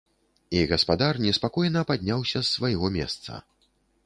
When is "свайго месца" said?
2.57-3.41